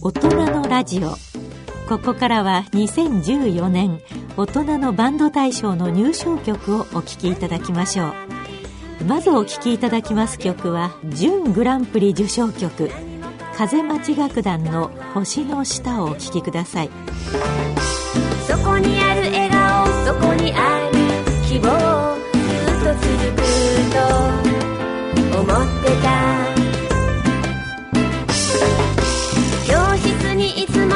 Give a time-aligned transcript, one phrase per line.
[0.00, 1.10] 大人のラジオ。
[1.88, 4.00] ここからは2014年
[4.36, 8.08] 大人のバンド大賞の入賞曲をお聴きいただきましょ
[9.00, 9.04] う。
[9.06, 12.90] まずお聴きいただきます曲は準グランプリ受賞曲
[13.56, 16.90] 風待ち楽団の星の下をお聴きください。
[18.46, 20.92] そこにある笑顔そこにある
[21.48, 21.68] 希望
[22.32, 22.38] ず
[22.70, 23.02] っと続
[23.34, 23.42] く
[25.34, 26.47] と思ってた。
[30.48, 30.87] 室にい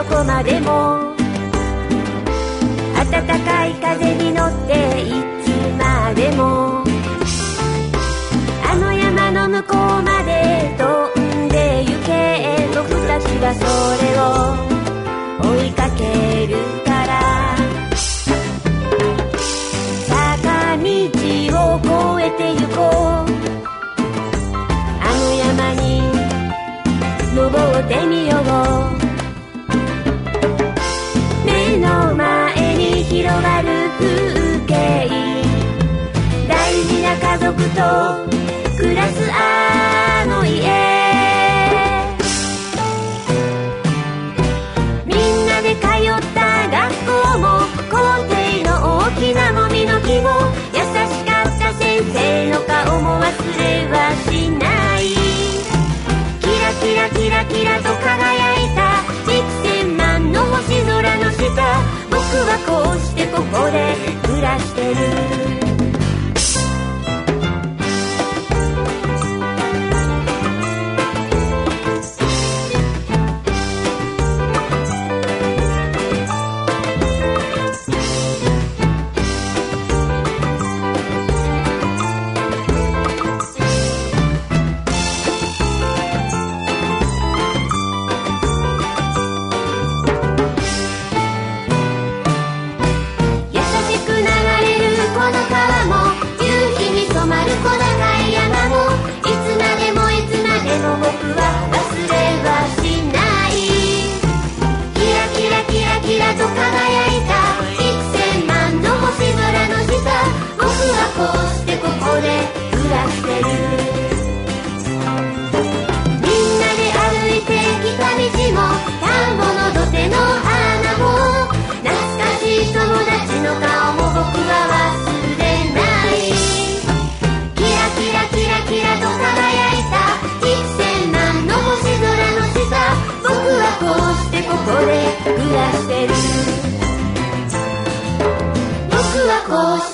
[0.00, 1.14] どこまでも。
[3.10, 5.12] 暖かい風に乗ってい
[5.44, 6.82] つまでも。
[8.64, 12.66] あの山の向こうまで飛んで行け。
[12.74, 13.60] 僕たちはそ
[14.00, 17.20] れを追いかけるから。
[20.08, 21.76] 坂道を
[22.16, 23.28] 越えて行こう。
[25.02, 26.00] あの山に
[27.34, 27.44] 登
[27.78, 28.38] ってみよ
[28.96, 28.99] う。
[37.40, 39.99] 族と暮らす愛。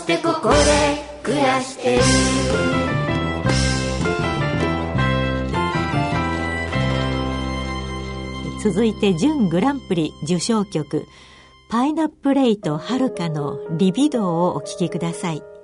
[0.07, 0.57] してここで
[1.25, 2.03] 暮らしてる。
[8.63, 11.07] 続いて準グランプリ受賞曲
[11.69, 15.56] パイナップレイとはるかのリビドーをお聴きください。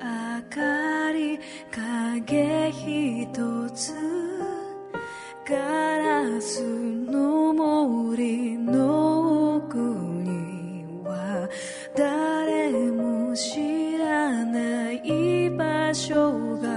[0.00, 1.38] 明かり
[1.70, 3.92] 影ひとつ
[5.48, 5.56] ガ
[5.98, 11.48] ラスの森の奥には
[11.96, 16.73] 誰も知らない場所が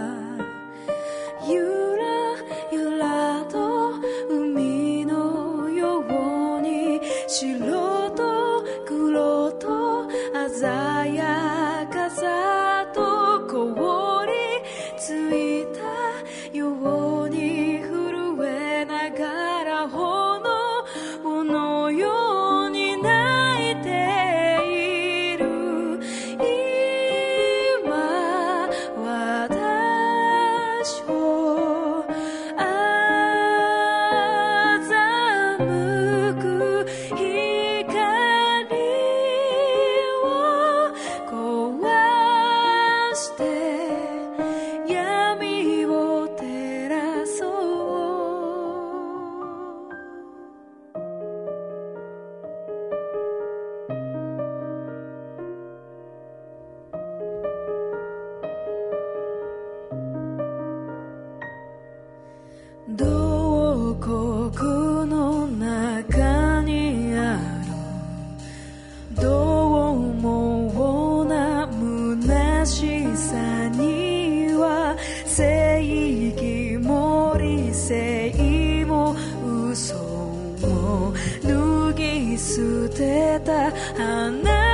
[82.37, 84.66] 捨てた花